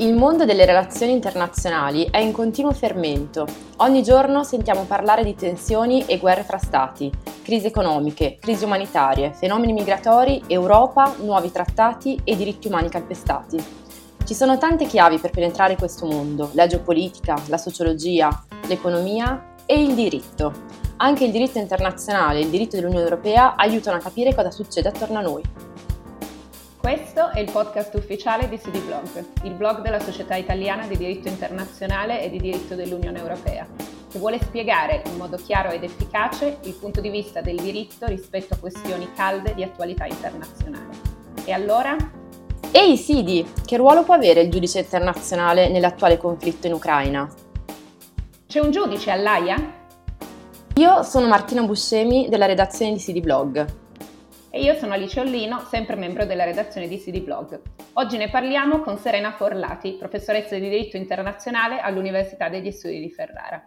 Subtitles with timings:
[0.00, 3.46] Il mondo delle relazioni internazionali è in continuo fermento.
[3.76, 7.12] Ogni giorno sentiamo parlare di tensioni e guerre fra stati,
[7.42, 13.62] crisi economiche, crisi umanitarie, fenomeni migratori, Europa, nuovi trattati e diritti umani calpestati.
[14.24, 19.94] Ci sono tante chiavi per penetrare questo mondo, la geopolitica, la sociologia, l'economia e il
[19.94, 20.50] diritto.
[20.96, 25.18] Anche il diritto internazionale e il diritto dell'Unione Europea aiutano a capire cosa succede attorno
[25.18, 25.69] a noi.
[26.80, 31.28] Questo è il podcast ufficiale di CD Blog, il blog della Società Italiana di Diritto
[31.28, 33.66] Internazionale e di Diritto dell'Unione Europea,
[34.10, 38.54] che vuole spiegare in modo chiaro ed efficace il punto di vista del diritto rispetto
[38.54, 40.96] a questioni calde di attualità internazionale.
[41.44, 41.94] E allora?
[42.70, 47.30] Ehi Sidi, che ruolo può avere il giudice internazionale nell'attuale conflitto in Ucraina?
[48.46, 49.72] C'è un giudice all'AIA?
[50.76, 53.88] Io sono Martina Buscemi della redazione di CD Blog
[54.50, 57.60] e io sono Alice Ollino, sempre membro della redazione di CD Blog.
[57.94, 63.62] Oggi ne parliamo con Serena Forlati, professoressa di diritto internazionale all'Università degli Studi di Ferrara.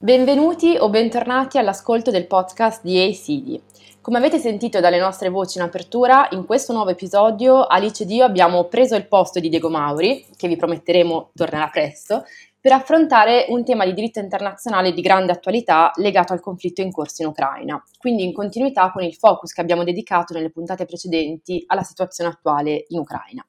[0.00, 3.60] Benvenuti o bentornati all'ascolto del podcast di ACD.
[4.00, 8.24] Come avete sentito dalle nostre voci in apertura, in questo nuovo episodio Alice ed io
[8.24, 12.24] abbiamo preso il posto di Diego Mauri, che vi prometteremo tornerà presto,
[12.60, 17.22] per affrontare un tema di diritto internazionale di grande attualità legato al conflitto in corso
[17.22, 21.82] in Ucraina, quindi in continuità con il focus che abbiamo dedicato nelle puntate precedenti alla
[21.82, 23.46] situazione attuale in Ucraina.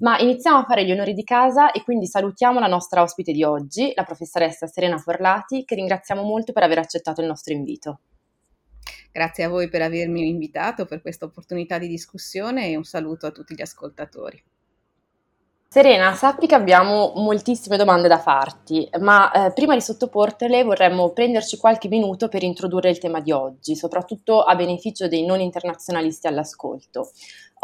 [0.00, 3.42] Ma iniziamo a fare gli onori di casa e quindi salutiamo la nostra ospite di
[3.42, 8.00] oggi, la professoressa Serena Forlati, che ringraziamo molto per aver accettato il nostro invito.
[9.10, 13.32] Grazie a voi per avermi invitato per questa opportunità di discussione e un saluto a
[13.32, 14.40] tutti gli ascoltatori.
[15.70, 21.58] Serena, sappi che abbiamo moltissime domande da farti, ma eh, prima di sottoportele vorremmo prenderci
[21.58, 27.10] qualche minuto per introdurre il tema di oggi, soprattutto a beneficio dei non internazionalisti all'ascolto.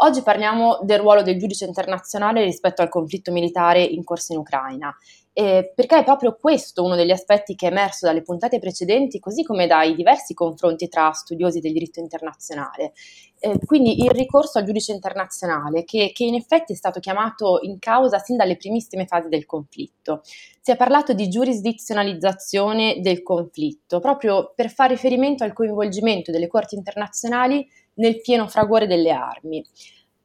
[0.03, 4.95] Oggi parliamo del ruolo del giudice internazionale rispetto al conflitto militare in corso in Ucraina
[5.37, 9.43] eh, perché è proprio questo uno degli aspetti che è emerso dalle puntate precedenti, così
[9.43, 12.93] come dai diversi confronti tra studiosi del diritto internazionale.
[13.39, 17.79] Eh, quindi il ricorso al giudice internazionale, che, che, in effetti è stato chiamato in
[17.79, 20.21] causa sin dalle primissime fasi del conflitto.
[20.23, 26.75] Si è parlato di giurisdizionalizzazione del conflitto, proprio per fare riferimento al coinvolgimento delle corti
[26.75, 29.61] internazionali nel pieno fragore delle armi.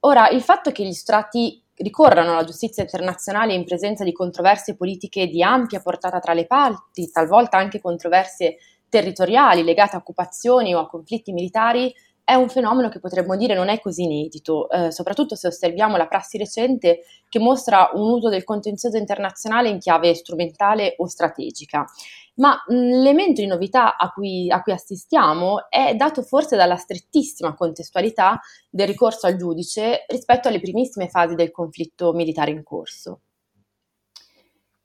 [0.05, 5.27] Ora, il fatto che gli strati ricorrano alla giustizia internazionale in presenza di controversie politiche
[5.27, 8.57] di ampia portata tra le parti, talvolta anche controversie
[8.89, 11.93] territoriali legate a occupazioni o a conflitti militari,
[12.23, 16.07] è un fenomeno che potremmo dire non è così inedito, eh, soprattutto se osserviamo la
[16.07, 21.85] prassi recente che mostra un uso del contenzioso internazionale in chiave strumentale o strategica
[22.41, 28.41] ma l'elemento di novità a cui, a cui, assistiamo è dato forse dalla strettissima contestualità
[28.69, 33.21] del ricorso al giudice rispetto alle primissime fasi del conflitto militare in corso.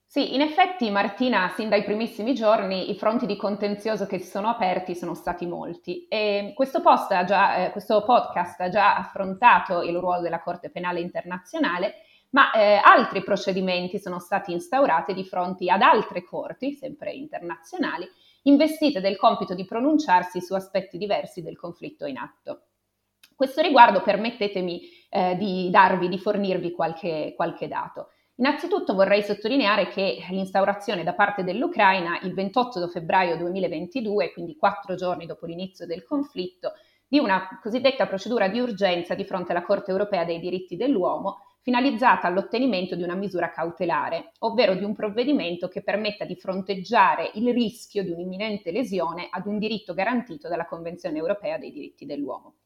[0.06, 4.48] Sì, in effetti Martina, sin dai primissimi giorni i fronti di contenzioso che si sono
[4.48, 6.82] aperti sono stati molti e questo,
[7.26, 11.96] già, eh, questo podcast ha già affrontato il ruolo della Corte Penale Internazionale
[12.35, 18.06] ma eh, altri procedimenti sono stati instaurati di fronte ad altre corti, sempre internazionali,
[18.44, 22.63] investite del compito di pronunciarsi su aspetti diversi del conflitto in atto.
[23.34, 28.09] Questo riguardo permettetemi eh, di darvi, di fornirvi qualche, qualche dato.
[28.35, 35.25] Innanzitutto vorrei sottolineare che l'instaurazione da parte dell'Ucraina il 28 febbraio 2022, quindi quattro giorni
[35.25, 36.74] dopo l'inizio del conflitto,
[37.07, 42.28] di una cosiddetta procedura di urgenza di fronte alla Corte europea dei diritti dell'uomo finalizzata
[42.28, 48.03] all'ottenimento di una misura cautelare, ovvero di un provvedimento che permetta di fronteggiare il rischio
[48.03, 52.58] di un'imminente lesione ad un diritto garantito dalla Convenzione europea dei diritti dell'uomo.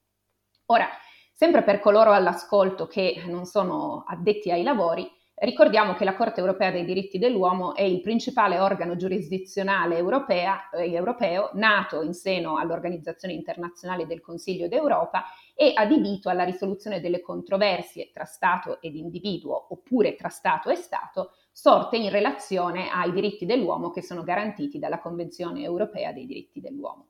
[0.65, 0.89] Ora,
[1.31, 5.09] sempre per coloro all'ascolto che non sono addetti ai lavori,
[5.41, 10.91] Ricordiamo che la Corte europea dei diritti dell'uomo è il principale organo giurisdizionale europea, eh,
[10.91, 15.23] europeo, nato in seno all'Organizzazione internazionale del Consiglio d'Europa
[15.55, 21.31] e adibito alla risoluzione delle controversie tra Stato ed individuo oppure tra Stato e Stato
[21.53, 27.07] sorte in relazione ai diritti dell'uomo che sono garantiti dalla Convenzione europea dei diritti dell'uomo.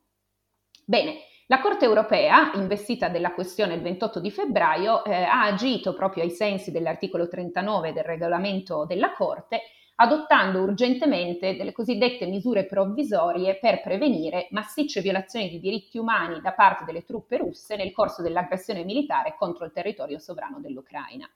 [0.84, 1.18] Bene,
[1.50, 6.30] la Corte europea, investita della questione il 28 di febbraio, eh, ha agito proprio ai
[6.30, 9.62] sensi dell'articolo 39 del regolamento della Corte,
[9.96, 16.84] adottando urgentemente delle cosiddette misure provvisorie per prevenire massicce violazioni di diritti umani da parte
[16.84, 21.28] delle truppe russe nel corso dell'aggressione militare contro il territorio sovrano dell'Ucraina.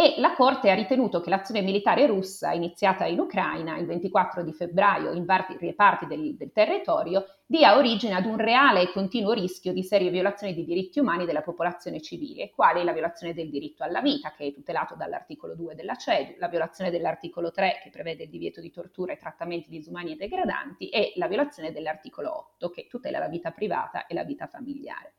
[0.00, 4.52] E la Corte ha ritenuto che l'azione militare russa iniziata in Ucraina il 24 di
[4.52, 9.72] febbraio in vari parti del, del, territorio dia origine ad un reale e continuo rischio
[9.72, 14.00] di serie violazioni di diritti umani della popolazione civile, quali la violazione del diritto alla
[14.00, 18.30] vita, che è tutelato dall'articolo 2 della CEDU, la violazione dell'articolo 3, che prevede il
[18.30, 23.18] divieto di tortura e trattamenti disumani e degradanti, e la violazione dell'articolo 8, che tutela
[23.18, 25.14] la vita privata e la vita familiare.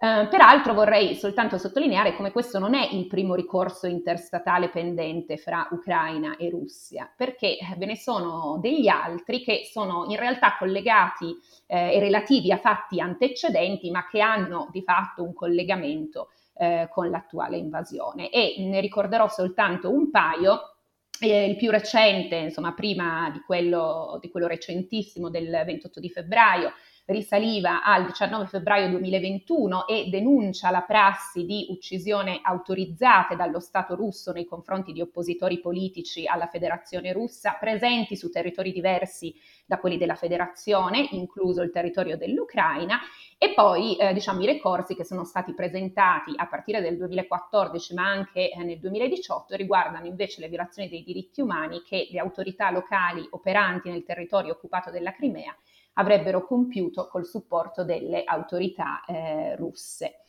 [0.00, 5.66] Uh, peraltro vorrei soltanto sottolineare come questo non è il primo ricorso interstatale pendente fra
[5.72, 11.36] Ucraina e Russia, perché ve ne sono degli altri che sono in realtà collegati
[11.66, 16.28] eh, e relativi a fatti antecedenti, ma che hanno di fatto un collegamento
[16.58, 18.30] eh, con l'attuale invasione.
[18.30, 20.74] E ne ricorderò soltanto un paio.
[21.20, 26.72] Eh, il più recente, insomma, prima di quello, di quello recentissimo del 28 di febbraio,
[27.08, 34.30] risaliva al 19 febbraio 2021 e denuncia la prassi di uccisione autorizzate dallo Stato russo
[34.32, 39.34] nei confronti di oppositori politici alla Federazione russa presenti su territori diversi
[39.64, 42.98] da quelli della Federazione, incluso il territorio dell'Ucraina,
[43.38, 48.06] e poi eh, diciamo i ricorsi che sono stati presentati a partire dal 2014 ma
[48.06, 53.26] anche eh, nel 2018 riguardano invece le violazioni dei diritti umani che le autorità locali
[53.30, 55.56] operanti nel territorio occupato della Crimea
[55.98, 60.20] avrebbero compiuto col supporto delle autorità eh, russe.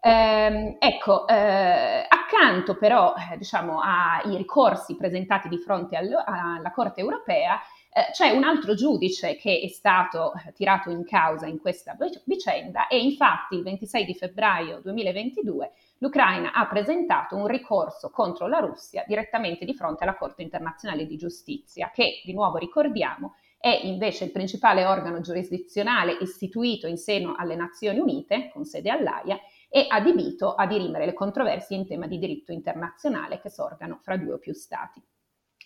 [0.00, 7.00] Eh, ecco, eh, accanto però eh, diciamo, ai ricorsi presentati di fronte al, alla Corte
[7.00, 7.58] europea,
[7.92, 12.88] eh, c'è un altro giudice che è stato eh, tirato in causa in questa vicenda
[12.88, 19.02] e infatti il 26 di febbraio 2022 l'Ucraina ha presentato un ricorso contro la Russia
[19.06, 24.30] direttamente di fronte alla Corte internazionale di giustizia, che di nuovo ricordiamo è invece il
[24.30, 30.68] principale organo giurisdizionale istituito in seno alle Nazioni Unite, con sede all'AIA, e adibito a
[30.68, 35.02] dirimere le controversie in tema di diritto internazionale che sorgano fra due o più Stati.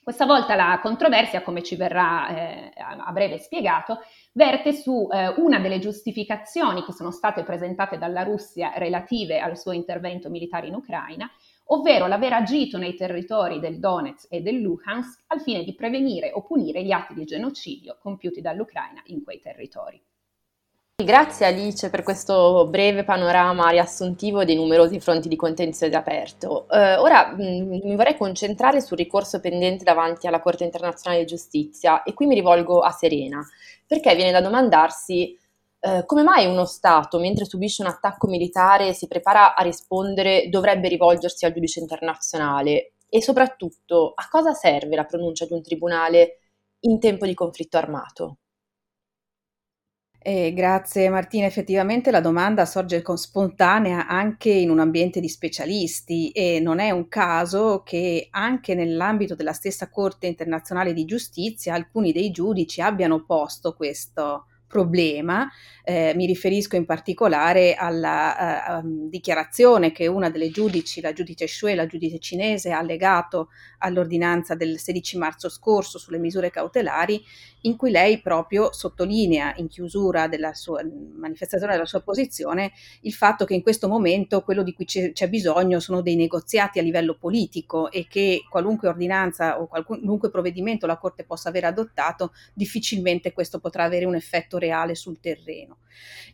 [0.03, 3.99] Questa volta la controversia, come ci verrà eh, a breve spiegato,
[4.33, 9.73] verte su eh, una delle giustificazioni che sono state presentate dalla Russia relative al suo
[9.73, 11.31] intervento militare in Ucraina,
[11.73, 16.43] ovvero l'aver agito nei territori del Donetsk e del Luhansk al fine di prevenire o
[16.43, 20.01] punire gli atti di genocidio compiuti dall'Ucraina in quei territori.
[21.03, 26.69] Grazie Alice per questo breve panorama riassuntivo dei numerosi fronti di contenzioso aperto.
[26.69, 31.29] Eh, ora mh, mm, mi vorrei concentrare sul ricorso pendente davanti alla Corte internazionale di
[31.29, 33.43] giustizia e qui mi rivolgo a Serena,
[33.87, 35.39] perché viene da domandarsi
[35.81, 40.49] eh, come mai uno Stato, mentre subisce un attacco militare e si prepara a rispondere,
[40.51, 42.93] dovrebbe rivolgersi al giudice internazionale?
[43.09, 46.39] E soprattutto, a cosa serve la pronuncia di un tribunale
[46.81, 48.37] in tempo di conflitto armato?
[50.23, 56.31] Eh, grazie Martina, effettivamente la domanda sorge con spontanea anche in un ambiente di specialisti
[56.31, 62.13] e non è un caso che anche nell'ambito della stessa Corte internazionale di giustizia alcuni
[62.13, 65.51] dei giudici abbiano posto questo, problema.
[65.83, 71.49] Eh, mi riferisco in particolare alla uh, um, dichiarazione che una delle giudici, la giudice
[71.49, 77.21] Shui, la giudice cinese, ha legato all'ordinanza del 16 marzo scorso sulle misure cautelari,
[77.63, 80.83] in cui lei proprio sottolinea in chiusura della sua
[81.15, 82.73] manifestazione della sua posizione
[83.03, 86.79] il fatto che in questo momento quello di cui c'è, c'è bisogno sono dei negoziati
[86.79, 92.33] a livello politico e che qualunque ordinanza o qualunque provvedimento la Corte possa aver adottato,
[92.55, 95.79] difficilmente questo potrà avere un effetto reale sul terreno.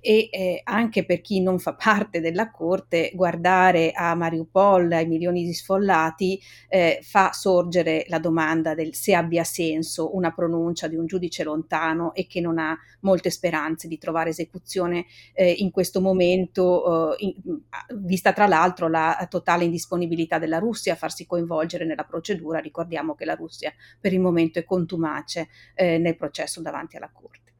[0.00, 5.44] E eh, anche per chi non fa parte della Corte, guardare a Mariupol, ai milioni
[5.44, 11.06] di sfollati, eh, fa sorgere la domanda del se abbia senso una pronuncia di un
[11.06, 17.16] giudice lontano e che non ha molte speranze di trovare esecuzione eh, in questo momento,
[17.16, 17.60] eh, in,
[17.98, 22.58] vista tra l'altro la totale indisponibilità della Russia a farsi coinvolgere nella procedura.
[22.58, 27.52] Ricordiamo che la Russia per il momento è contumace eh, nel processo davanti alla Corte.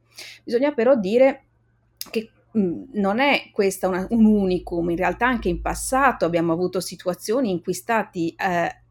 [0.43, 1.43] Bisogna però dire
[2.09, 7.51] che non è questa una, un unicum, in realtà anche in passato abbiamo avuto situazioni
[7.51, 8.81] in cui stati eh,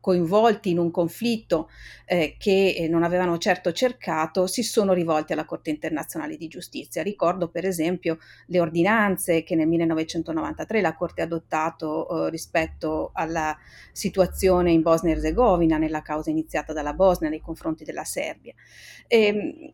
[0.00, 1.68] coinvolti in un conflitto
[2.06, 7.02] eh, che non avevano certo cercato, si sono rivolti alla Corte internazionale di giustizia.
[7.02, 13.56] Ricordo per esempio le ordinanze che nel 1993 la Corte ha adottato eh, rispetto alla
[13.92, 18.54] situazione in Bosnia e Herzegovina, nella causa iniziata dalla Bosnia nei confronti della Serbia.
[19.06, 19.72] E, ehm,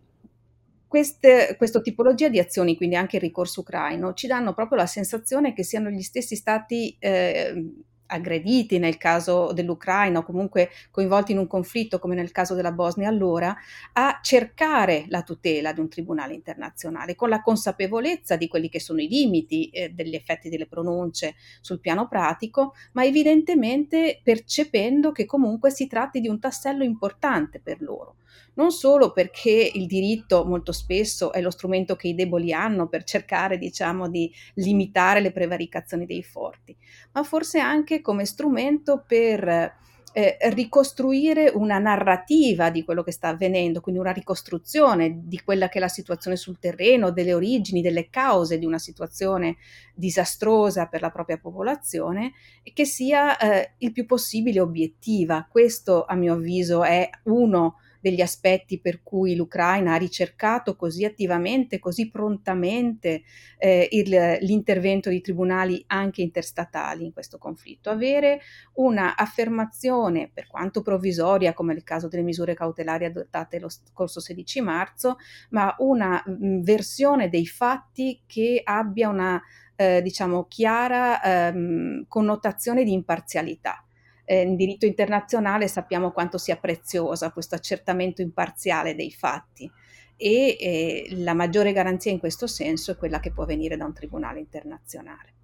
[0.88, 5.52] queste, questa tipologia di azioni, quindi anche il ricorso ucraino, ci danno proprio la sensazione
[5.52, 7.72] che siano gli stessi stati eh,
[8.06, 13.08] aggrediti nel caso dell'Ucraina o comunque coinvolti in un conflitto come nel caso della Bosnia
[13.08, 13.56] allora,
[13.92, 19.00] a cercare la tutela di un tribunale internazionale con la consapevolezza di quelli che sono
[19.00, 25.70] i limiti eh, degli effetti delle pronunce sul piano pratico, ma evidentemente percependo che comunque
[25.70, 28.16] si tratti di un tassello importante per loro.
[28.54, 33.04] Non solo perché il diritto molto spesso è lo strumento che i deboli hanno per
[33.04, 36.74] cercare, diciamo, di limitare le prevaricazioni dei forti,
[37.12, 39.74] ma forse anche come strumento per
[40.16, 45.76] eh, ricostruire una narrativa di quello che sta avvenendo, quindi una ricostruzione di quella che
[45.76, 49.56] è la situazione sul terreno, delle origini, delle cause di una situazione
[49.94, 52.32] disastrosa per la propria popolazione
[52.72, 55.46] che sia eh, il più possibile obiettiva.
[55.50, 61.78] Questo, a mio avviso, è uno degli aspetti per cui l'Ucraina ha ricercato così attivamente,
[61.78, 63.22] così prontamente
[63.58, 67.90] eh, il, l'intervento di tribunali anche interstatali in questo conflitto.
[67.90, 68.40] Avere
[68.74, 74.60] una affermazione, per quanto provvisoria, come nel caso delle misure cautelari adottate lo scorso 16
[74.60, 75.16] marzo,
[75.50, 79.40] ma una mh, versione dei fatti che abbia una
[79.76, 83.85] eh, diciamo chiara ehm, connotazione di imparzialità
[84.26, 89.70] eh, in diritto internazionale sappiamo quanto sia preziosa questo accertamento imparziale dei fatti
[90.16, 93.94] e eh, la maggiore garanzia in questo senso è quella che può venire da un
[93.94, 95.34] tribunale internazionale.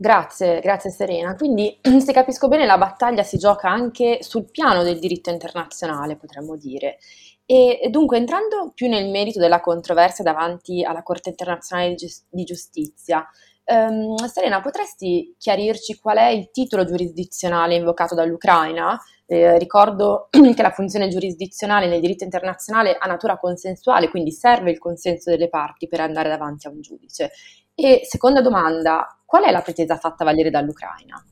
[0.00, 1.34] Grazie, grazie Serena.
[1.34, 6.56] Quindi, se capisco bene, la battaglia si gioca anche sul piano del diritto internazionale, potremmo
[6.56, 6.98] dire.
[7.44, 11.96] E dunque, entrando più nel merito della controversia davanti alla Corte internazionale
[12.28, 13.26] di giustizia,
[13.70, 18.98] Um, Serena, potresti chiarirci qual è il titolo giurisdizionale invocato dall'Ucraina?
[19.26, 24.78] Eh, ricordo che la funzione giurisdizionale nel diritto internazionale ha natura consensuale, quindi serve il
[24.78, 27.30] consenso delle parti per andare davanti a un giudice.
[27.74, 31.22] E seconda domanda, qual è la pretesa fatta valere dall'Ucraina?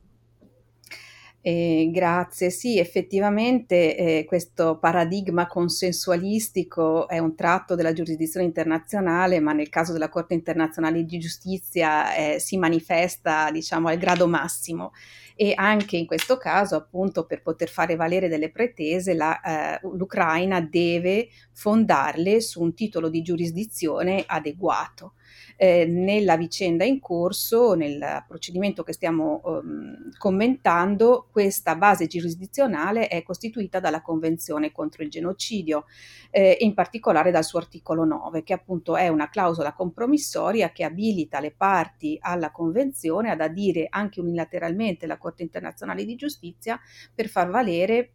[1.49, 9.53] Eh, grazie, sì, effettivamente eh, questo paradigma consensualistico è un tratto della giurisdizione internazionale, ma
[9.53, 14.91] nel caso della Corte internazionale di giustizia eh, si manifesta, diciamo, al grado massimo.
[15.39, 19.39] E anche in questo caso, appunto, per poter fare valere delle pretese, la,
[19.75, 25.13] eh, l'Ucraina deve fondarle su un titolo di giurisdizione adeguato.
[25.59, 33.23] Eh, nella vicenda in corso, nel procedimento che stiamo um, commentando, questa base giurisdizionale è
[33.23, 35.85] costituita dalla Convenzione contro il genocidio,
[36.31, 41.41] eh, in particolare dal suo articolo 9, che appunto è una clausola compromissoria che abilita
[41.41, 46.79] le parti alla Convenzione ad adire anche unilateralmente la Corte internazionale di giustizia
[47.13, 48.13] per far valere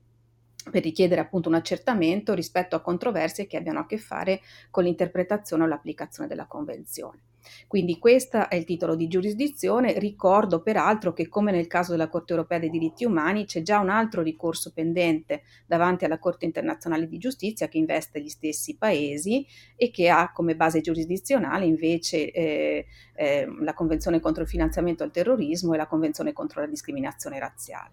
[0.70, 5.64] per richiedere appunto un accertamento rispetto a controversie che abbiano a che fare con l'interpretazione
[5.64, 7.31] o l'applicazione della Convenzione.
[7.68, 9.98] Quindi questo è il titolo di giurisdizione.
[10.00, 13.90] Ricordo peraltro che come nel caso della Corte europea dei diritti umani c'è già un
[13.90, 19.46] altro ricorso pendente davanti alla Corte internazionale di giustizia che investe gli stessi paesi
[19.76, 25.12] e che ha come base giurisdizionale invece eh, eh, la Convenzione contro il finanziamento al
[25.12, 27.92] terrorismo e la Convenzione contro la discriminazione razziale.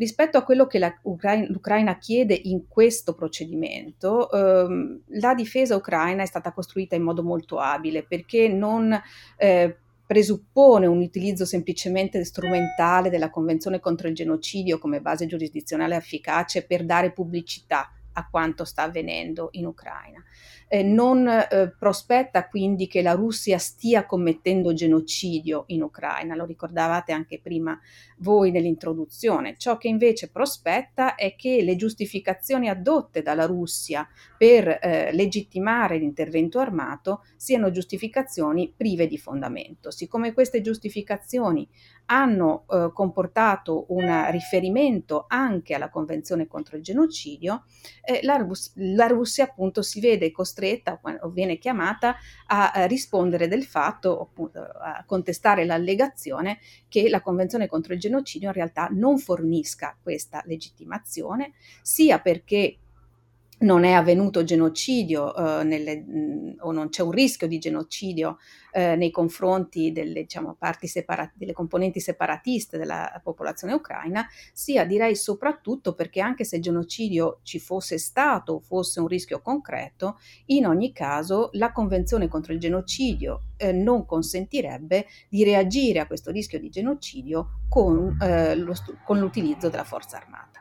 [0.00, 6.22] Rispetto a quello che la Ucraina, l'Ucraina chiede in questo procedimento, ehm, la difesa ucraina
[6.22, 8.98] è stata costruita in modo molto abile perché non
[9.36, 9.76] eh,
[10.06, 16.86] presuppone un utilizzo semplicemente strumentale della Convenzione contro il genocidio come base giurisdizionale efficace per
[16.86, 20.24] dare pubblicità a quanto sta avvenendo in Ucraina
[20.72, 27.10] eh, non eh, prospetta quindi che la Russia stia commettendo genocidio in Ucraina, lo ricordavate
[27.10, 27.76] anche prima
[28.18, 29.56] voi nell'introduzione.
[29.56, 34.08] Ciò che invece prospetta è che le giustificazioni adotte dalla Russia
[34.38, 39.90] per eh, legittimare l'intervento armato siano giustificazioni prive di fondamento.
[39.90, 41.68] Siccome queste giustificazioni
[42.06, 47.64] hanno eh, comportato un riferimento anche alla Convenzione contro il genocidio,
[48.04, 50.58] eh, la, Rus- la, Russia appunto si vede costretta
[51.20, 57.66] o viene chiamata a, a rispondere del fatto, appunto, a contestare l'allegazione che la Convenzione
[57.66, 61.52] contro il genocidio in realtà non fornisca questa legittimazione,
[61.82, 62.78] sia perché
[63.60, 68.38] non è avvenuto genocidio eh, nelle, mh, o non c'è un rischio di genocidio
[68.72, 75.16] eh, nei confronti delle, diciamo, parti separa- delle componenti separatiste della popolazione ucraina, sia direi
[75.16, 81.50] soprattutto perché anche se genocidio ci fosse stato fosse un rischio concreto, in ogni caso
[81.52, 87.60] la Convenzione contro il genocidio eh, non consentirebbe di reagire a questo rischio di genocidio
[87.68, 88.74] con, eh, lo,
[89.04, 90.59] con l'utilizzo della forza armata.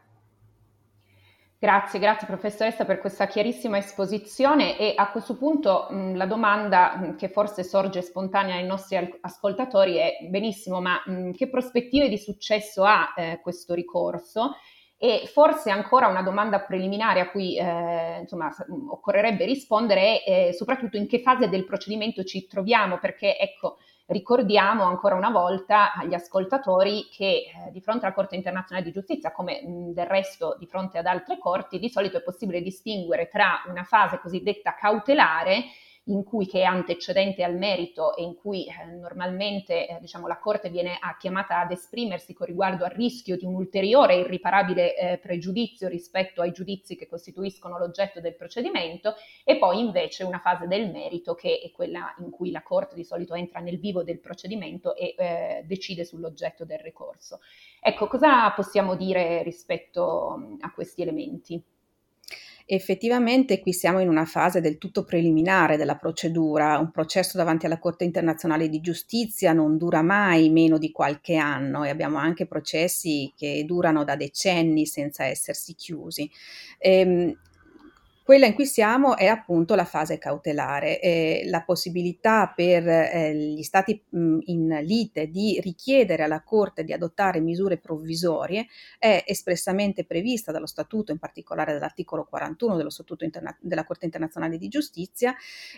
[1.62, 7.18] Grazie, grazie professoressa per questa chiarissima esposizione e a questo punto mh, la domanda mh,
[7.18, 12.86] che forse sorge spontanea ai nostri ascoltatori è benissimo, ma mh, che prospettive di successo
[12.86, 14.56] ha eh, questo ricorso?
[14.98, 18.50] E forse ancora una domanda preliminare a cui eh, insomma,
[18.92, 24.86] occorrerebbe rispondere è eh, soprattutto in che fase del procedimento ci troviamo, perché ecco, Ricordiamo
[24.86, 29.62] ancora una volta agli ascoltatori che eh, di fronte alla Corte internazionale di giustizia, come
[29.62, 33.84] mh, del resto di fronte ad altre corti, di solito è possibile distinguere tra una
[33.84, 35.66] fase cosiddetta cautelare
[36.10, 40.39] in cui che è antecedente al merito e in cui eh, normalmente eh, diciamo, la
[40.39, 45.88] Corte viene chiamata ad esprimersi con riguardo al rischio di un ulteriore irriparabile eh, pregiudizio
[45.88, 51.36] rispetto ai giudizi che costituiscono l'oggetto del procedimento e poi invece una fase del merito
[51.36, 55.16] che è quella in cui la Corte di solito entra nel vivo del procedimento e
[55.18, 57.39] eh, decide sull'oggetto del ricorso.
[57.80, 61.63] Ecco, cosa possiamo dire rispetto a questi elementi?
[62.72, 67.80] Effettivamente qui siamo in una fase del tutto preliminare della procedura, un processo davanti alla
[67.80, 73.34] Corte internazionale di giustizia non dura mai meno di qualche anno e abbiamo anche processi
[73.36, 76.30] che durano da decenni senza essersi chiusi.
[76.78, 77.36] Ehm,
[78.30, 83.64] quella in cui siamo è appunto la fase cautelare, eh, la possibilità per eh, gli
[83.64, 88.68] stati mh, in lite di richiedere alla Corte di adottare misure provvisorie
[89.00, 94.60] è espressamente prevista dallo Statuto, in particolare dall'articolo 41 dello Statuto interna- della Corte internazionale
[94.60, 95.34] di giustizia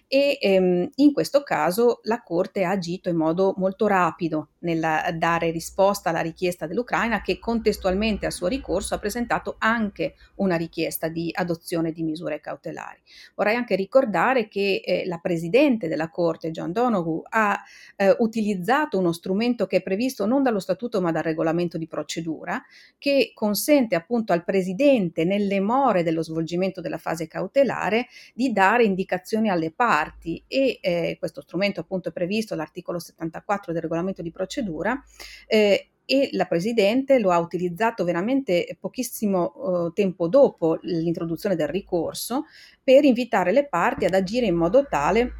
[0.09, 4.85] e ehm, in questo caso la Corte ha agito in modo molto rapido nel
[5.17, 11.07] dare risposta alla richiesta dell'Ucraina che contestualmente al suo ricorso ha presentato anche una richiesta
[11.07, 12.99] di adozione di misure cautelari.
[13.35, 17.61] Vorrei anche ricordare che eh, la Presidente della Corte, John Donoghue, ha
[17.95, 22.61] eh, utilizzato uno strumento che è previsto non dallo Statuto ma dal regolamento di procedura,
[22.97, 29.49] che consente appunto al Presidente, nelle more dello svolgimento della fase cautelare, di dare indicazioni
[29.49, 35.01] alle parti e eh, questo strumento appunto è previsto dall'articolo 74 del regolamento di procedura.
[35.47, 42.47] Eh, e la Presidente lo ha utilizzato veramente pochissimo uh, tempo dopo l'introduzione del ricorso
[42.83, 45.31] per invitare le parti ad agire in modo tale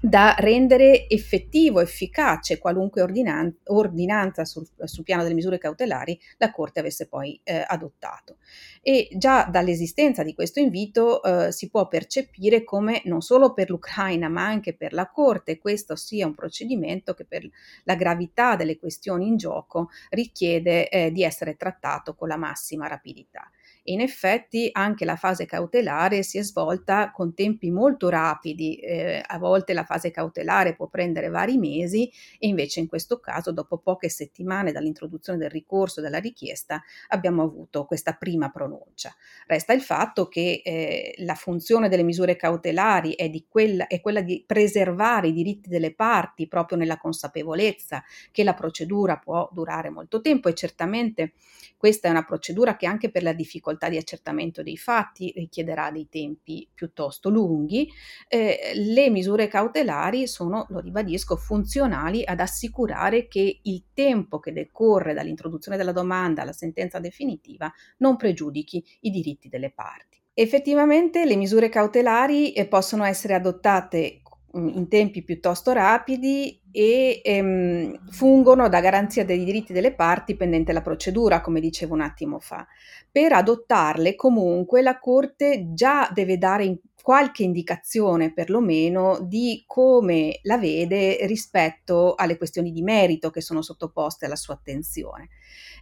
[0.00, 6.80] da rendere effettivo, efficace qualunque ordinan- ordinanza sul, sul, piano delle misure cautelari la Corte
[6.80, 8.36] avesse poi eh, adottato.
[8.80, 14.28] E già dall'esistenza di questo invito eh, si può percepire come non solo per l'Ucraina
[14.28, 17.48] ma anche per la Corte questo sia un procedimento che per
[17.84, 23.50] la gravità delle questioni in gioco richiede eh, di essere trattato con la massima rapidità
[23.84, 29.38] in effetti anche la fase cautelare si è svolta con tempi molto rapidi, eh, a
[29.38, 34.08] volte la fase cautelare può prendere vari mesi e invece in questo caso dopo poche
[34.08, 39.14] settimane dall'introduzione del ricorso e della richiesta abbiamo avuto questa prima pronuncia.
[39.46, 44.42] Resta il fatto che eh, la funzione delle misure cautelari è, quella, è quella di
[44.46, 50.48] preservare i diritti delle parti proprio nella consapevolezza che la procedura può durare molto tempo
[50.48, 51.32] e certamente
[51.76, 56.08] questa è una procedura che anche per la difficoltà di accertamento dei fatti richiederà dei
[56.08, 57.88] tempi piuttosto lunghi.
[58.26, 65.14] Eh, le misure cautelari sono, lo ribadisco, funzionali ad assicurare che il tempo che decorre
[65.14, 70.18] dall'introduzione della domanda alla sentenza definitiva non pregiudichi i diritti delle parti.
[70.34, 74.22] Effettivamente le misure cautelari eh, possono essere adottate
[74.54, 80.80] in tempi piuttosto rapidi e ehm, fungono da garanzia dei diritti delle parti pendente la
[80.80, 82.66] procedura, come dicevo un attimo fa.
[83.10, 91.26] Per adottarle comunque la Corte già deve dare qualche indicazione perlomeno di come la vede
[91.26, 95.28] rispetto alle questioni di merito che sono sottoposte alla sua attenzione.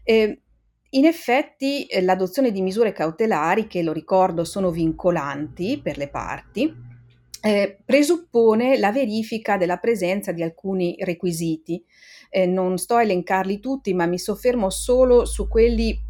[0.02, 0.40] Eh,
[0.90, 6.72] in effetti eh, l'adozione di misure cautelari, che lo ricordo sono vincolanti per le parti,
[7.42, 11.84] eh, presuppone la verifica della presenza di alcuni requisiti.
[12.28, 16.04] Eh, non sto a elencarli tutti, ma mi soffermo solo su quelli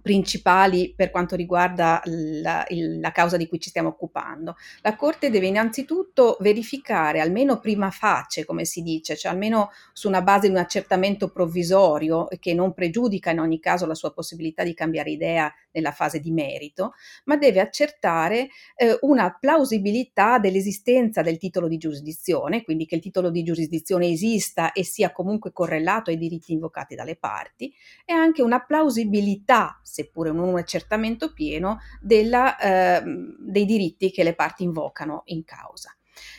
[0.00, 4.56] principali per quanto riguarda la, il, la, causa di cui ci stiamo occupando.
[4.82, 10.22] La Corte deve innanzitutto verificare, almeno prima face, come si dice, cioè almeno su una
[10.22, 14.74] base di un accertamento provvisorio che non pregiudica in ogni caso la sua possibilità di
[14.74, 16.92] cambiare idea nella fase di merito,
[17.24, 23.30] ma deve accertare eh, una plausibilità dell'esistenza del titolo di giurisdizione, quindi che il titolo
[23.30, 28.64] di giurisdizione esista e sia comunque correlato ai diritti invocati dalle parti, e anche una
[28.64, 33.02] plausibilità seppure non un accertamento pieno, della, eh,
[33.38, 35.94] dei diritti che le parti invocano in causa.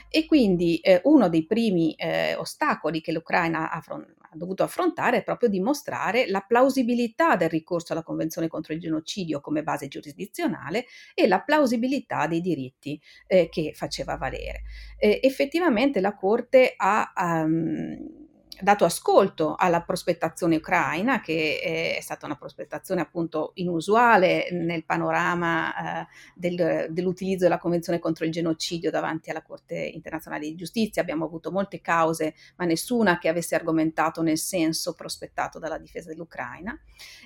[0.09, 5.23] E quindi eh, uno dei primi eh, ostacoli che l'Ucraina ha, ha, dovuto affrontare è
[5.23, 11.27] proprio dimostrare la plausibilità del ricorso alla Convenzione contro il genocidio come base giurisdizionale e
[11.27, 14.63] la plausibilità dei diritti eh, che faceva valere.
[14.97, 17.13] Effettivamente la Corte ha...
[17.15, 18.24] Um,
[18.61, 26.07] dato ascolto alla prospettazione ucraina, che è stata una prospettazione appunto inusuale nel panorama eh,
[26.35, 31.01] del, dell'utilizzo della Convenzione contro il genocidio davanti alla Corte internazionale di giustizia.
[31.01, 36.79] Abbiamo avuto molte cause, ma nessuna che avesse argomentato nel senso prospettato dalla difesa dell'Ucraina.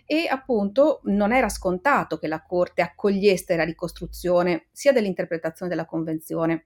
[0.06, 6.66] E appunto non era scontato che la Corte accogliesse la ricostruzione sia dell'interpretazione della Convenzione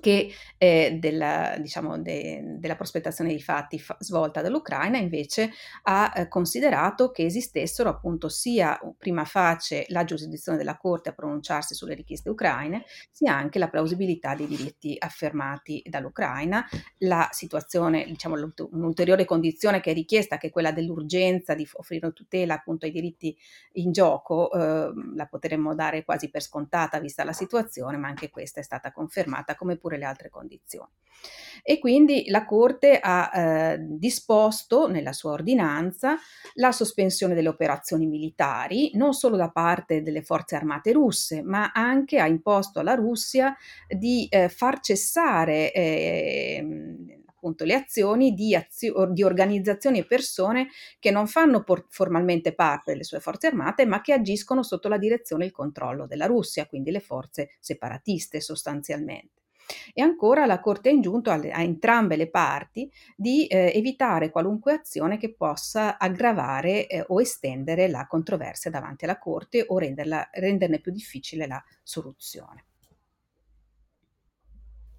[0.00, 5.50] che eh, della, diciamo, de, della, prospettazione dei fatti fa, svolta dall'Ucraina invece
[5.84, 11.74] ha eh, considerato che esistessero appunto sia prima face la giurisdizione della Corte a pronunciarsi
[11.74, 16.66] sulle richieste ucraine, sia anche la plausibilità dei diritti affermati dall'Ucraina,
[16.98, 22.54] la situazione, diciamo, un'ulteriore condizione che è richiesta, che è quella dell'urgenza di offrire tutela
[22.54, 23.36] appunto ai diritti
[23.72, 28.60] in gioco, eh, la potremmo dare quasi per scontata vista la situazione, ma anche questa
[28.60, 30.92] è stata confermata come pure le altre condizioni.
[31.62, 36.16] E quindi la Corte ha eh, disposto nella sua ordinanza
[36.54, 42.18] la sospensione delle operazioni militari, non solo da parte delle forze armate russe, ma anche
[42.18, 43.54] ha imposto alla Russia
[43.86, 46.64] di eh, far cessare eh,
[47.26, 52.92] appunto le azioni di, azio- di, organizzazioni e persone che non fanno por- formalmente parte
[52.92, 56.66] delle sue forze armate, ma che agiscono sotto la direzione e il controllo della Russia,
[56.66, 59.39] quindi le forze separatiste sostanzialmente.
[59.92, 64.72] E ancora la Corte ha ingiunto alle, a entrambe le parti di eh, evitare qualunque
[64.72, 70.80] azione che possa aggravare eh, o estendere la controversia davanti alla Corte o renderla, renderne
[70.80, 72.64] più difficile la soluzione.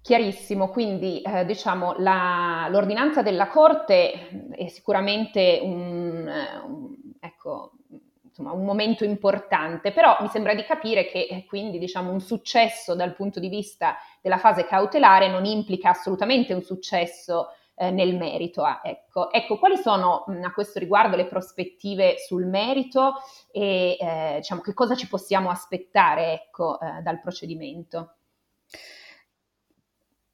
[0.02, 6.28] Chiarissimo, quindi eh, diciamo la, l'ordinanza della Corte è sicuramente un,
[6.66, 7.74] un, ecco,
[8.32, 12.94] insomma, un momento importante, però mi sembra di capire che eh, quindi diciamo, un successo
[12.94, 18.62] dal punto di vista della fase cautelare non implica assolutamente un successo eh, nel merito.
[18.62, 19.30] Ah, ecco.
[19.30, 19.58] ecco.
[19.58, 23.16] quali sono mh, a questo riguardo le prospettive sul merito
[23.50, 28.14] e eh, diciamo, che cosa ci possiamo aspettare ecco, eh, dal procedimento?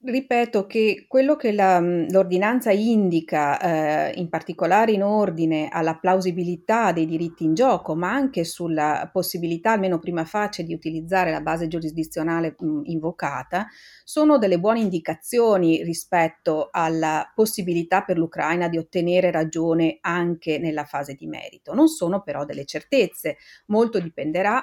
[0.01, 3.59] Ripeto che quello che la, mhmm, l'ordinanza indica,
[4.11, 9.73] eh, in particolare in ordine alla plausibilità dei diritti in gioco, ma anche sulla possibilità,
[9.73, 13.67] almeno prima faccia, di utilizzare la base giurisdizionale mh, mhmm, invocata,
[14.05, 21.15] sono delle buone indicazioni rispetto alla possibilità per l'Ucraina di ottenere ragione anche nella fase
[21.15, 21.75] di merito.
[21.75, 24.63] Non sono però delle certezze, molto dipenderà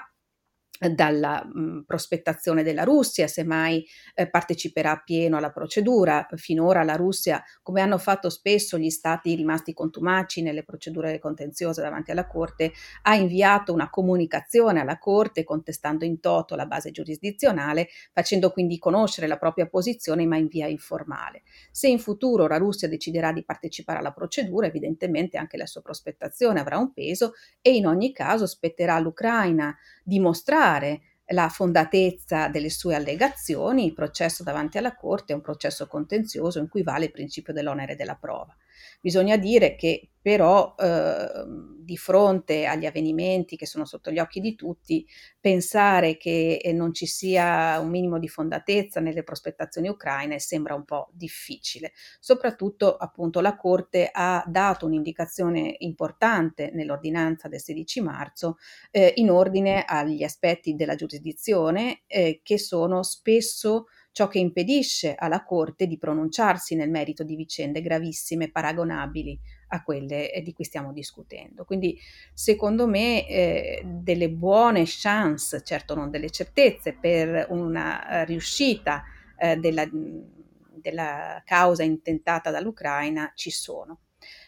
[0.79, 6.27] dalla mh, prospettazione della Russia, se mai eh, parteciperà pieno alla procedura.
[6.35, 12.11] Finora la Russia, come hanno fatto spesso gli stati rimasti contumaci nelle procedure contenziose davanti
[12.11, 18.51] alla Corte, ha inviato una comunicazione alla Corte contestando in toto la base giurisdizionale, facendo
[18.51, 21.43] quindi conoscere la propria posizione ma in via informale.
[21.71, 26.59] Se in futuro la Russia deciderà di partecipare alla procedura, evidentemente anche la sua prospettazione
[26.59, 29.75] avrà un peso e in ogni caso spetterà all'Ucraina
[30.05, 36.59] dimostrare la fondatezza delle sue allegazioni, il processo davanti alla Corte è un processo contenzioso
[36.59, 38.55] in cui vale il principio dell'onere della prova.
[39.01, 41.45] Bisogna dire che però eh,
[41.85, 45.07] di fronte agli avvenimenti che sono sotto gli occhi di tutti,
[45.39, 50.83] pensare che eh, non ci sia un minimo di fondatezza nelle prospettazioni ucraine sembra un
[50.83, 51.91] po' difficile.
[52.19, 58.57] Soprattutto appunto la Corte ha dato un'indicazione importante nell'ordinanza del 16 marzo
[58.89, 63.85] eh, in ordine agli aspetti della giurisdizione eh, che sono spesso
[64.15, 70.31] ciò che impedisce alla Corte di pronunciarsi nel merito di vicende gravissime paragonabili a quelle
[70.31, 71.65] eh, di cui stiamo discutendo.
[71.65, 71.99] Quindi
[72.33, 79.03] secondo me eh, delle buone chance, certo non delle certezze, per una eh, riuscita
[79.37, 83.99] eh, della, della, causa intentata dall'Ucraina ci sono.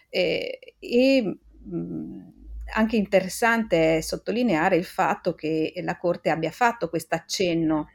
[0.08, 2.20] Eh, e mh,
[2.74, 7.90] anche interessante sottolineare il fatto che la Corte abbia fatto questo accenno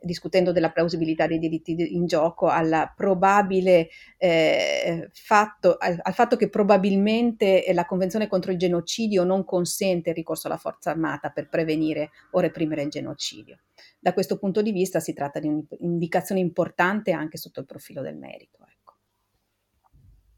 [0.00, 2.50] discutendo della plausibilità dei diritti in gioco,
[2.94, 10.10] probabile eh, fatto, al, al, fatto che probabilmente la Convenzione contro il genocidio non consente
[10.10, 13.58] il ricorso alla forza armata per prevenire o reprimere il genocidio.
[13.98, 18.16] Da questo punto di vista si tratta di un'indicazione importante anche sotto il profilo del
[18.16, 18.58] merito.
[18.60, 18.94] Ecco.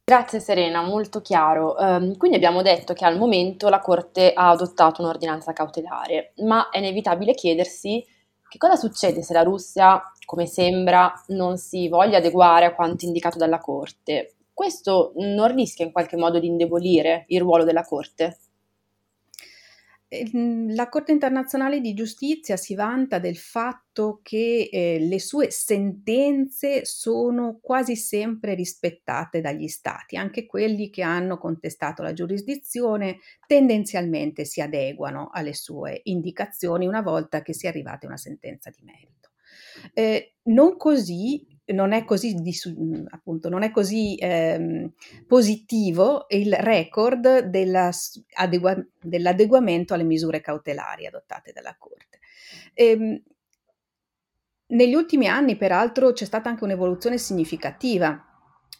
[0.05, 1.75] Grazie Serena, molto chiaro.
[1.79, 6.79] Um, quindi abbiamo detto che al momento la Corte ha adottato un'ordinanza cautelare, ma è
[6.79, 8.03] inevitabile chiedersi
[8.49, 13.39] che cosa succede se la Russia come sembra, non si voglia adeguare a quanto indicato
[13.39, 14.35] dalla Corte.
[14.53, 18.39] Questo non rischia in qualche modo di indebolire il ruolo della Corte?
[20.11, 26.87] Ehm, la Corte internazionale di giustizia si vanta del fatto che eh, le sue sentenze
[26.87, 34.63] sono quasi sempre rispettate dagli stati, anche quelli che hanno contestato la giurisdizione tendenzialmente si
[34.63, 39.31] adeguano alle sue indicazioni una volta che sia arrivata una sentenza di merito.
[39.93, 42.35] Eh, non così non è così,
[43.11, 44.93] appunto, non è così ehm,
[45.27, 47.91] positivo il record della,
[48.35, 52.19] adegua, dell'adeguamento alle misure cautelari adottate dalla Corte.
[52.75, 53.23] Ehm,
[54.71, 58.28] negli ultimi anni, peraltro, c'è stata anche un'evoluzione significativa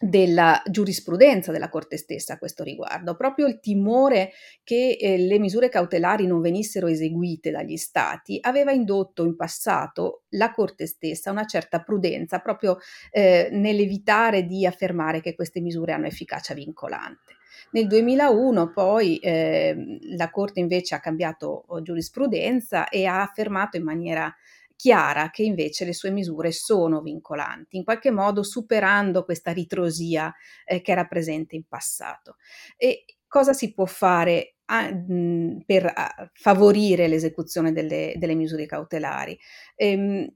[0.01, 4.31] della giurisprudenza della Corte stessa a questo riguardo, proprio il timore
[4.63, 10.53] che eh, le misure cautelari non venissero eseguite dagli Stati aveva indotto in passato la
[10.53, 12.77] Corte stessa una certa prudenza proprio
[13.11, 17.35] eh, nell'evitare di affermare che queste misure hanno efficacia vincolante.
[17.71, 24.33] Nel 2001 poi eh, la Corte invece ha cambiato giurisprudenza e ha affermato in maniera
[24.79, 30.79] chiara che invece le sue misure sono vincolanti, in qualche modo superando questa ritrosia eh,
[30.79, 32.37] che era presente in passato.
[32.77, 39.37] E cosa si può fare a, mh, per a, favorire l'esecuzione delle, delle misure cautelari?
[39.75, 40.33] Ehm,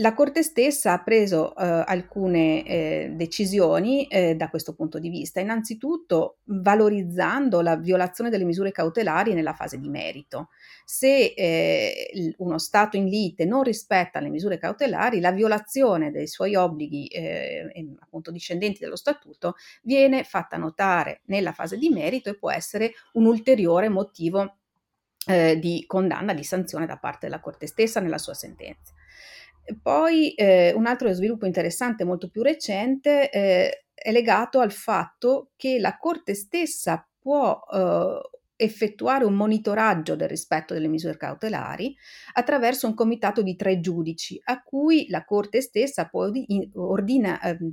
[0.00, 5.40] la Corte stessa ha preso eh, alcune eh, decisioni eh, da questo punto di vista,
[5.40, 10.48] innanzitutto valorizzando la violazione delle misure cautelari nella fase di merito.
[10.84, 16.54] Se eh, uno Stato in lite non rispetta le misure cautelari, la violazione dei suoi
[16.54, 22.50] obblighi eh, appunto discendenti dello Statuto viene fatta notare nella fase di merito e può
[22.50, 24.56] essere un ulteriore motivo
[25.26, 28.94] eh, di condanna, di sanzione da parte della Corte stessa nella sua sentenza.
[29.80, 35.78] Poi eh, un altro sviluppo interessante, molto più recente, eh, è legato al fatto che
[35.78, 38.20] la Corte stessa può eh,
[38.56, 41.96] effettuare un monitoraggio del rispetto delle misure cautelari
[42.34, 46.30] attraverso un comitato di tre giudici a cui la Corte stessa può,
[46.74, 47.70] ordina, ehm,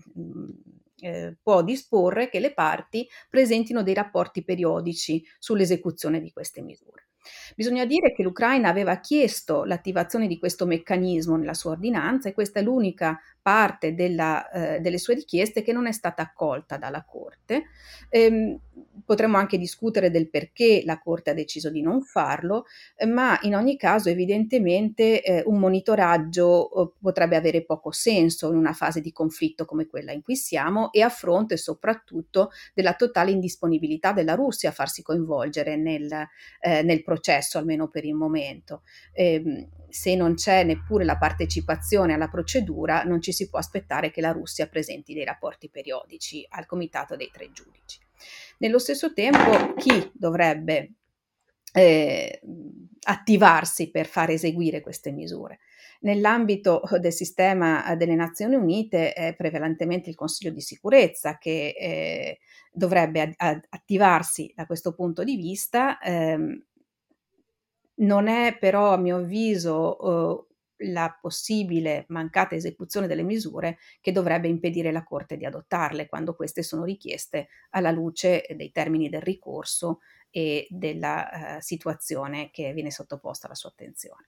[1.00, 7.07] eh, può disporre che le parti presentino dei rapporti periodici sull'esecuzione di queste misure.
[7.56, 12.60] Bisogna dire che l'Ucraina aveva chiesto l'attivazione di questo meccanismo nella sua ordinanza e questa
[12.60, 17.68] è l'unica parte della, eh, delle sue richieste che non è stata accolta dalla Corte.
[18.10, 18.60] Ehm,
[19.06, 22.66] potremmo anche discutere del perché la Corte ha deciso di non farlo,
[22.98, 28.58] eh, ma in ogni caso evidentemente eh, un monitoraggio eh, potrebbe avere poco senso in
[28.58, 33.32] una fase di conflitto come quella in cui siamo e a fronte soprattutto della totale
[33.32, 36.12] indisponibilità della Russia a farsi coinvolgere nel,
[36.60, 38.82] eh, nel processo, almeno per il momento.
[39.14, 44.22] Ehm, se non c'è neppure la partecipazione alla procedura, non ci si può aspettare che
[44.22, 48.00] la Russia presenti dei rapporti periodici al comitato dei tre giudici.
[48.60, 50.94] Nello stesso tempo, chi dovrebbe
[51.74, 52.42] eh,
[53.06, 55.60] attivarsi per far eseguire queste misure?
[56.02, 62.38] Nell'ambito del sistema delle Nazioni Unite è prevalentemente il Consiglio di sicurezza che eh,
[62.72, 66.00] dovrebbe ad- attivarsi da questo punto di vista.
[66.00, 66.67] Ehm,
[67.98, 70.48] non è però, a mio avviso, uh,
[70.92, 76.62] la possibile mancata esecuzione delle misure che dovrebbe impedire la Corte di adottarle quando queste
[76.62, 83.48] sono richieste alla luce dei termini del ricorso e della uh, situazione che viene sottoposta
[83.48, 84.28] alla sua attenzione.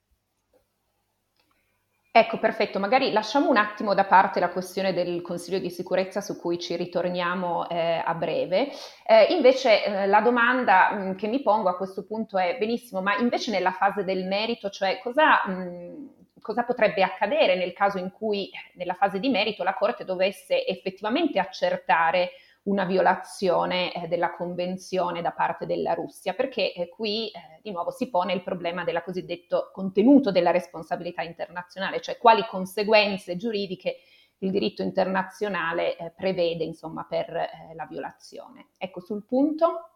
[2.19, 2.79] Ecco, perfetto.
[2.79, 6.75] Magari lasciamo un attimo da parte la questione del Consiglio di sicurezza su cui ci
[6.75, 8.71] ritorniamo eh, a breve.
[9.05, 13.01] Eh, invece eh, la domanda mh, mm, che mi pongo a questo punto è, benissimo,
[13.01, 16.07] ma invece nella fase del merito, cioè cosa, mh, mm,
[16.41, 21.39] cosa potrebbe accadere nel caso in cui nella fase di merito la Corte dovesse effettivamente
[21.39, 22.31] accertare
[22.69, 27.91] una violazione eh, della convenzione da parte della Russia, perché eh, qui eh, di nuovo
[27.91, 33.97] si pone il problema del cosiddetto contenuto della responsabilità internazionale, cioè quali conseguenze giuridiche
[34.39, 38.69] il diritto internazionale eh, prevede insomma, per eh, la violazione.
[38.77, 39.89] Ecco sul punto.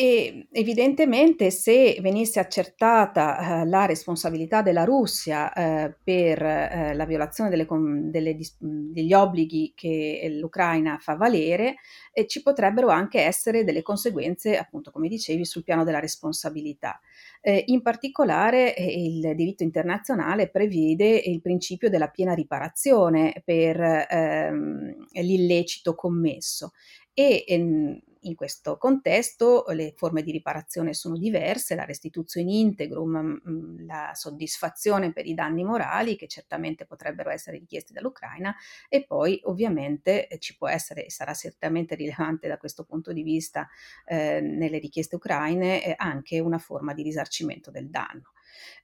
[0.00, 7.50] E evidentemente se venisse accertata eh, la responsabilità della Russia eh, per eh, la violazione
[7.50, 11.78] delle, delle, degli obblighi che l'Ucraina fa valere,
[12.12, 17.00] eh, ci potrebbero anche essere delle conseguenze, appunto come dicevi, sul piano della responsabilità.
[17.40, 24.94] Eh, in particolare eh, il diritto internazionale prevede il principio della piena riparazione per ehm,
[25.14, 26.70] l'illecito commesso
[27.12, 33.86] e ehm, in questo contesto le forme di riparazione sono diverse, la restituzione integrum, mm,
[33.86, 38.54] la soddisfazione per i danni morali che certamente potrebbero essere richiesti dall'Ucraina
[38.88, 43.22] e poi ovviamente eh, ci può essere e sarà certamente rilevante da questo punto di
[43.22, 43.68] vista
[44.06, 48.32] eh, nelle richieste ucraine eh, anche una forma di risarcimento del danno.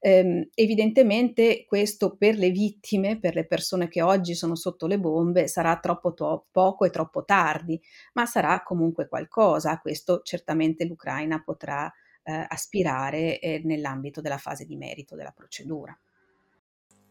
[0.01, 5.49] Eh, evidentemente questo per le vittime, per le persone che oggi sono sotto le bombe,
[5.49, 7.81] sarà troppo to- poco e troppo tardi,
[8.13, 9.71] ma sarà comunque qualcosa.
[9.71, 11.91] A questo certamente l'Ucraina potrà
[12.25, 15.97] eh, aspirare eh, nell'ambito della fase di merito della procedura.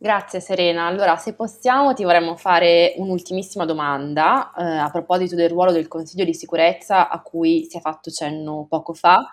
[0.04, 0.86] Grazie Serena.
[0.86, 6.26] Allora, se possiamo, ti vorremmo fare un'ultimissima domanda eh, a proposito del ruolo del Consiglio
[6.26, 9.30] di sicurezza a cui si è fatto cenno poco fa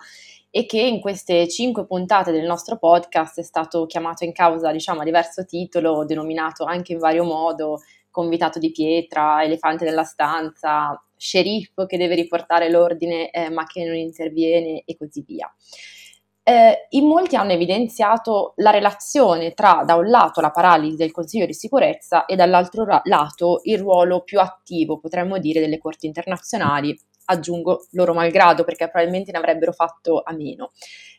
[0.53, 4.99] e che in queste cinque puntate del nostro podcast è stato chiamato in causa, diciamo,
[4.99, 7.79] a diverso titolo, denominato anche in vario modo
[8.11, 13.95] convitato di pietra, elefante nella stanza, sceriffo che deve riportare l'ordine eh, ma che non
[13.95, 15.49] interviene e così via.
[16.43, 21.45] Eh, in molti hanno evidenziato la relazione tra, da un lato, la paralisi del Consiglio
[21.45, 27.87] di sicurezza e dall'altro lato il ruolo più attivo, potremmo dire, delle corti internazionali aggiungo
[27.91, 30.71] loro malgrado perché probabilmente ne avrebbero fatto a meno.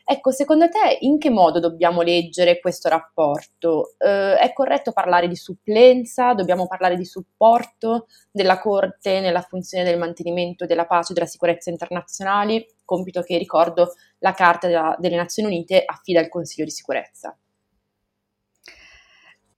[0.05, 3.95] Ecco, secondo te in che modo dobbiamo leggere questo rapporto?
[3.97, 6.33] Eh, è corretto parlare di supplenza?
[6.33, 11.69] Dobbiamo parlare di supporto della Corte nella funzione del mantenimento della pace e della sicurezza
[11.69, 12.65] internazionali?
[12.83, 17.37] Compito che, ricordo, la Carta delle Nazioni Unite affida al Consiglio di sicurezza.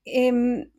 [0.03, 0.69] Ehm,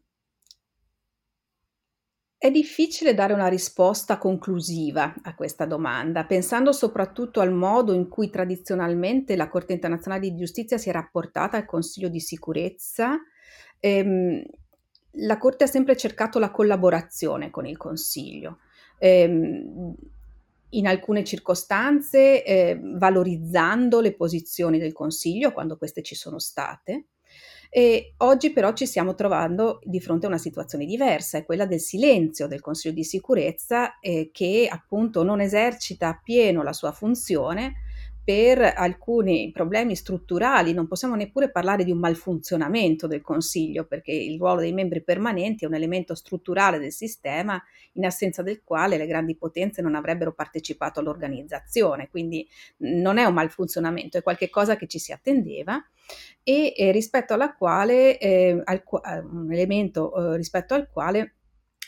[2.38, 8.28] è difficile dare una risposta conclusiva a questa domanda, pensando soprattutto al modo in cui
[8.28, 13.18] tradizionalmente la Corte internazionale di giustizia si è rapportata al Consiglio di sicurezza.
[13.80, 14.42] Ehm,
[15.18, 18.58] la Corte ha sempre cercato la collaborazione con il Consiglio.
[18.98, 19.94] Ehm,
[20.70, 27.06] in alcune circostanze eh, valorizzando le posizioni del Consiglio quando queste ci sono state,
[27.70, 31.80] e oggi però ci stiamo trovando di fronte a una situazione diversa, è quella del
[31.80, 37.84] silenzio del Consiglio di sicurezza eh, che appunto non esercita appieno la sua funzione
[38.26, 44.36] per alcuni problemi strutturali, non possiamo neppure parlare di un malfunzionamento del Consiglio, perché il
[44.36, 47.62] ruolo dei membri permanenti è un elemento strutturale del sistema,
[47.92, 52.08] in assenza del quale le grandi potenze non avrebbero partecipato all'organizzazione.
[52.10, 52.44] Quindi
[52.78, 55.80] non è un malfunzionamento, è qualcosa che ci si attendeva
[56.42, 61.34] e eh, rispetto alla quale, eh, al, eh, un elemento eh, rispetto al quale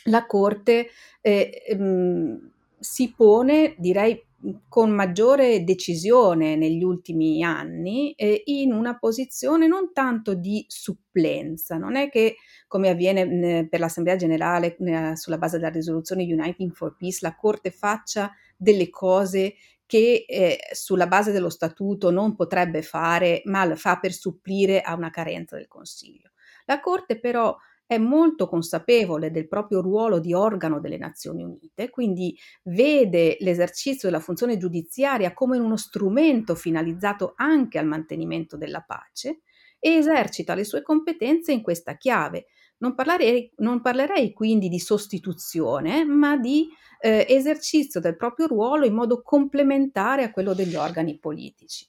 [0.05, 0.87] la Corte
[1.19, 4.25] ehm, si pone, direi,
[4.67, 11.95] con maggiore decisione negli ultimi anni eh, in una posizione non tanto di supplenza, non
[11.95, 16.95] è che come avviene mh, per l'Assemblea generale mh, sulla base della risoluzione Uniting for
[16.95, 23.41] Peace la Corte faccia delle cose che eh, sulla base dello statuto non potrebbe fare,
[23.45, 26.29] ma fa per supplire a una carenza del Consiglio.
[26.65, 27.57] La Corte però
[27.89, 34.21] è molto consapevole del proprio ruolo di organo delle Nazioni Unite, quindi vede l'esercizio della
[34.21, 39.39] funzione giudiziaria come uno strumento finalizzato anche al mantenimento della pace
[39.79, 42.45] e esercita le sue competenze in questa chiave.
[42.77, 46.67] Non parlerei, non parlerei quindi di sostituzione, ma di
[47.01, 51.87] eh, esercizio del proprio ruolo in modo complementare a quello degli organi politici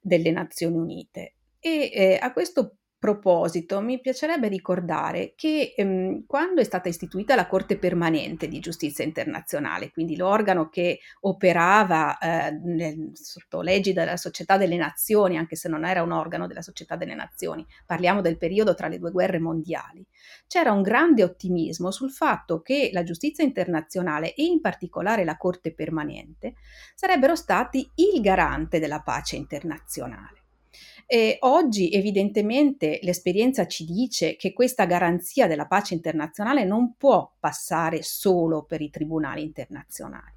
[0.00, 1.34] delle Nazioni Unite.
[1.58, 7.48] E eh, a questo proposito, mi piacerebbe ricordare che ehm, quando è stata istituita la
[7.48, 14.56] Corte permanente di giustizia internazionale, quindi l'organo che operava eh, nel, sotto l'egida della Società
[14.56, 18.76] delle Nazioni, anche se non era un organo della Società delle Nazioni, parliamo del periodo
[18.76, 20.06] tra le due guerre mondiali,
[20.46, 25.74] c'era un grande ottimismo sul fatto che la giustizia internazionale e in particolare la Corte
[25.74, 26.54] permanente
[26.94, 30.41] sarebbero stati il garante della pace internazionale.
[31.06, 38.02] E oggi evidentemente l'esperienza ci dice che questa garanzia della pace internazionale non può passare
[38.02, 40.32] solo per i tribunali internazionali,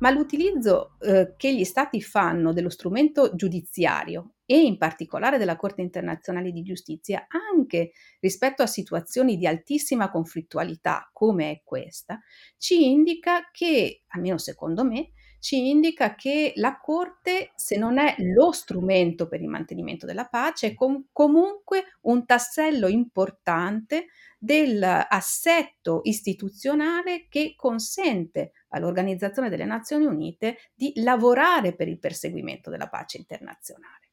[0.00, 5.82] ma l'utilizzo eh, che gli stati fanno dello strumento giudiziario e in particolare della Corte
[5.82, 12.20] internazionale di giustizia anche rispetto a situazioni di altissima conflittualità come è questa,
[12.56, 15.10] ci indica che, almeno secondo me,
[15.46, 20.66] ci indica che la Corte, se non è lo strumento per il mantenimento della pace,
[20.66, 24.06] è com- comunque un tassello importante
[24.40, 33.18] dell'assetto istituzionale che consente all'Organizzazione delle Nazioni Unite di lavorare per il perseguimento della pace
[33.18, 34.05] internazionale.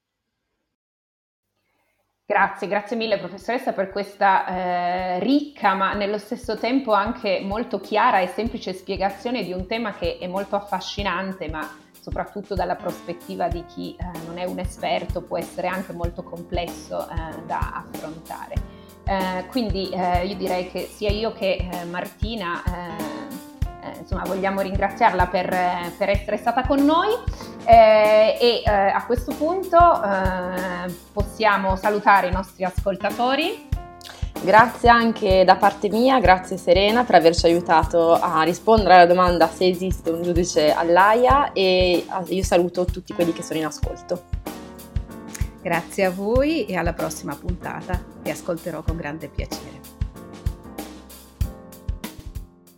[2.26, 8.20] Grazie, grazie mille professoressa per questa eh, ricca ma nello stesso tempo anche molto chiara
[8.20, 13.66] e semplice spiegazione di un tema che è molto affascinante ma soprattutto dalla prospettiva di
[13.66, 18.56] chi eh, non è un esperto, può essere anche molto complesso eh, da affrontare.
[19.04, 21.68] Eh, quindi eh, io direi che sia io che
[23.84, 25.50] eh, insomma, vogliamo ringraziarla per,
[25.98, 27.10] per, essere stata con noi
[27.66, 33.70] eh, e eh, a questo punto eh, possiamo salutare i nostri ascoltatori.
[34.42, 39.68] Grazie anche da parte mia, grazie Serena per averci aiutato a rispondere alla domanda se
[39.68, 44.24] esiste un giudice all'AIA e io saluto tutti quelli che sono in ascolto.
[45.62, 49.93] Grazie a voi e alla prossima puntata, vi ascolterò con grande piacere.